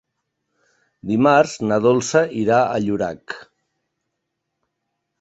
[1.11, 3.39] Dimarts na Dolça irà a Llorac.